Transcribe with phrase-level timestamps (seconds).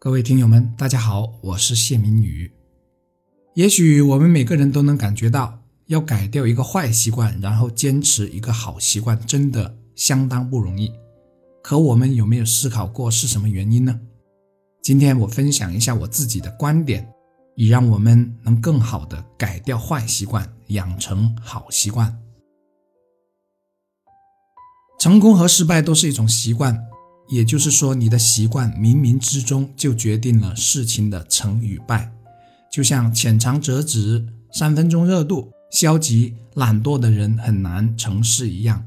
[0.00, 2.52] 各位听友们，大家好，我是谢明宇。
[3.54, 10.92] 也许我们每个人都能感觉到，要改掉一个坏习惯，然后坚持一个好习惯，真的相当不容易。
[11.64, 13.98] 可我们有没有思考过是什么原因呢？
[14.84, 17.12] 今天我分享一下我自己的观点，
[17.56, 22.16] 以让我们能更好的改掉坏习惯，养成好习惯。
[25.00, 26.84] 成功和失败都是一种习惯。
[27.28, 32.10] 也就是说，你的习惯冥冥之中就决定了事情的成与败，
[32.72, 38.82] 就像浅尝辄止、三分钟热度、消极懒惰的人很难成事一样。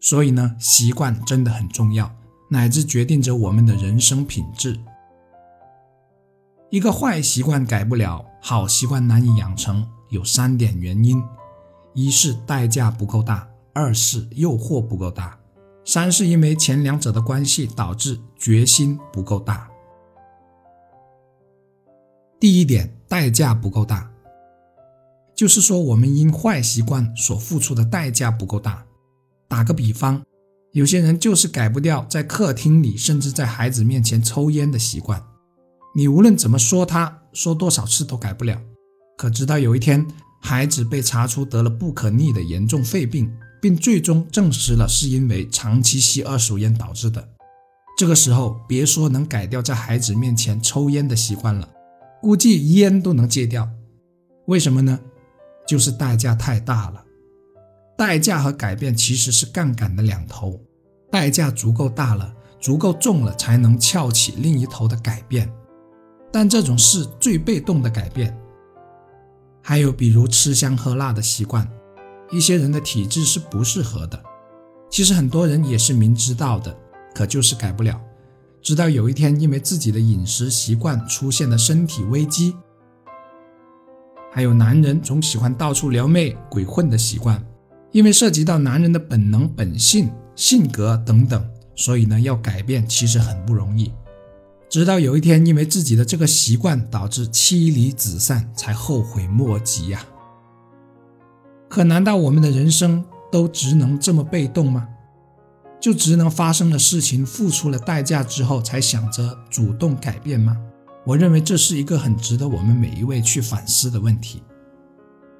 [0.00, 2.12] 所以呢，习惯真的很重要，
[2.50, 4.78] 乃至决定着我们的人生品质。
[6.70, 11.22] 一个坏习惯改不了，好习惯难以养成，有三点原因：
[11.94, 15.37] 一是代价不够大，二是诱惑不够大。
[15.88, 19.66] 三是因为前两者的关系导致决心不够大。
[22.38, 24.10] 第一点，代价不够大，
[25.34, 28.84] 就是说我们因坏习惯所付出的代价不够大。
[29.48, 30.22] 打个比方，
[30.72, 35.24] 有些人就是改不掉在客厅里甚至在孩子面前抽烟的习惯，
[35.94, 38.60] 你无论怎么说他，说多少次都改不了。
[39.16, 40.06] 可直到有一天，
[40.42, 43.34] 孩子被查出得了不可逆的严重肺病。
[43.60, 47.28] 并最终证实了是因为长期吸二手烟导致的。
[47.96, 51.68] 这个时候，别说能改掉在孩子面前抽烟的习惯了，
[52.22, 53.68] 估计烟都能戒掉。
[54.46, 55.00] 为什么呢？
[55.66, 57.04] 就是代价太大了。
[57.96, 60.60] 代价和改变其实是杠杆的两头，
[61.10, 65.52] 代价足够大了，足够重了，才能撬起另一头的改变。
[66.30, 68.38] 但这种是最被动的改变。
[69.60, 71.68] 还有比如吃香喝辣的习惯。
[72.30, 74.22] 一些人的体质是不适合的，
[74.90, 76.76] 其实很多人也是明知道的，
[77.14, 78.00] 可就是改不了。
[78.60, 82.54] 直到有一天，因为自己的饮食习惯出现了身体危机。
[84.30, 87.42] 还有男人总喜欢到处撩妹鬼混的习惯，
[87.92, 93.90] 因为涉及到男人的本能、本性、性格等等，所以呢，要改变其实很不容易。
[94.68, 100.04] 直到有一天，因为自己的这个习惯导致妻离子散，才后悔莫及呀。
[101.68, 104.88] 可难道我们的人生都只能这么被动吗？
[105.80, 110.56] 就只能发生了事情、付出了代价之后才想着主动改变吗？
[111.04, 114.42] 我认为这是一个很值得我们每一位去反思的问题。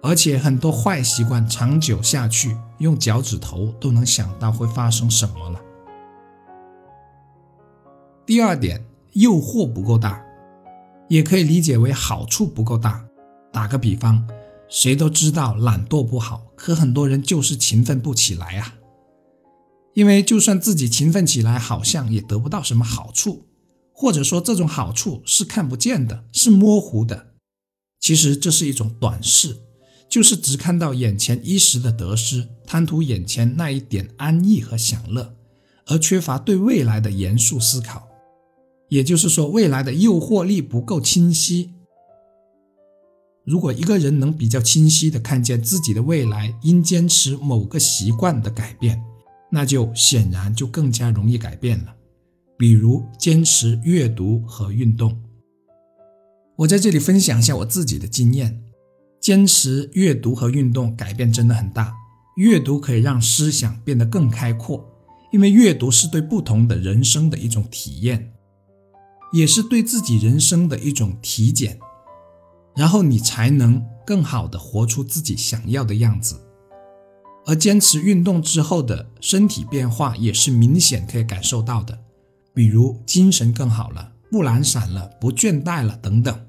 [0.00, 5.60] 而且很多坏习惯长久下去，用脚趾头都能想到会发生什么了。
[8.24, 10.20] 第二点，诱惑不够大，
[11.08, 13.04] 也可以理解为好处不够大。
[13.52, 14.26] 打个比方。
[14.74, 18.76] 谁都知道懒惰不好，可很多人就是勤奋不起来啊。
[19.92, 23.44] 因为就算自己勤奋起来，好像也得不到什么好处，
[23.92, 27.26] 或者说这种好处是看不见的，是模糊的。
[28.00, 29.58] 其实这是一种短视，
[30.08, 35.34] 就是只看到眼前一时的得失，贪图眼前那一点安逸和享乐，
[35.84, 38.08] 而缺乏对未来的严肃思考。
[38.88, 41.72] 也就是说，未来的诱惑力不够清晰。
[43.44, 49.02] 如果一个人能比较清晰地看见自己的未来因坚持某个习惯的改变，
[49.50, 51.94] 那就显然就更加容易改变了。
[52.56, 55.20] 比如坚持阅读和运动。
[56.56, 58.62] 我在这里分享一下我自己的经验：
[59.20, 61.92] 坚持阅读和运动改变真的很大。
[62.36, 64.88] 阅读可以让思想变得更开阔，
[65.32, 68.32] 因为阅读是对不同的人生的一种体验，
[69.32, 71.80] 也是对自己人生的一种体检。
[72.74, 76.40] 然后你才能更好的活出自己想要的样子，
[77.46, 81.98] 而坚持运动之后的身体变化也是明显可以感受到的，
[82.54, 86.46] 比如精神更好了，不懒散了，不倦怠了等等。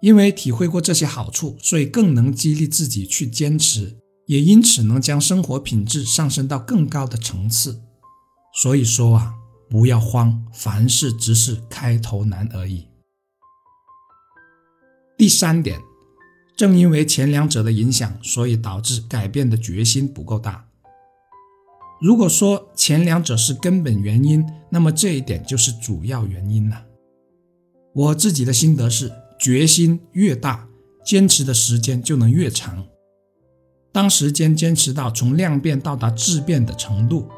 [0.00, 7.82] 因为体会过这些好处，所以更能激励自己去坚持，也因此能将生活品质上升到更高的层次。
[8.54, 9.34] 所以说啊，
[9.68, 12.87] 不要慌，凡事只是开头难而已。
[15.18, 15.80] 第三点，
[16.56, 20.64] 正因为前两者的影响，所以导致改变的决心不够大。
[22.00, 26.84] 如果说前两者是根本原因，那么这一点就是主要原因了。
[27.92, 29.10] 我自己的心得是，
[29.40, 30.68] 决心越大，
[31.04, 32.86] 坚持的时间就能越长。
[33.90, 37.28] 当时间坚持到从量变到达质变的程度，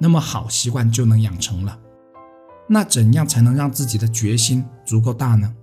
[0.00, 1.78] 那么好习惯就能养成了。
[2.68, 5.54] 那怎样才能让自己的决心足够大呢？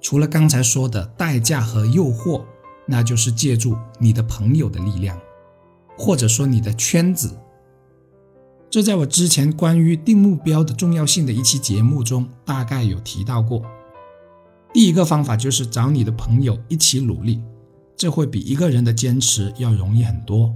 [0.00, 2.42] 除了刚才说的代价和诱惑，
[2.86, 5.18] 那就是借助你的朋友的力量，
[5.96, 7.36] 或者说你的圈子。
[8.70, 13.62] 这在我之前关于定目标的重要性的一期节目中大概有提到过。
[14.72, 17.42] 第一个方法就是找你的朋友一起努力，
[17.96, 20.54] 这会比一个人的坚持要容易很多。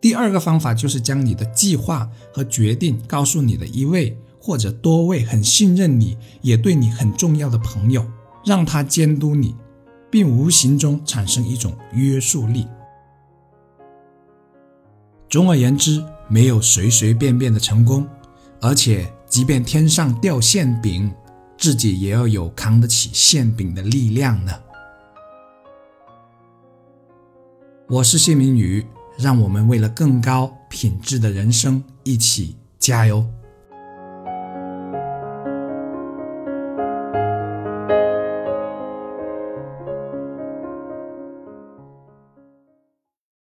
[0.00, 8.04] 第二个方法就是将你的计划和决定告诉你的一位或者多位很信任你也对你很重要的朋友，
[8.44, 9.54] 让他监督你，
[10.10, 12.66] 并无形中产生一种约束力。
[15.28, 18.06] 总而言之，没有随随便便的成功，
[18.60, 21.12] 而且即便天上掉馅饼，
[21.58, 24.52] 自己也要有扛得起馅饼的力量呢。
[27.88, 28.86] 我是谢明宇，
[29.18, 33.26] 让我们为了更高品质的人生一起加油。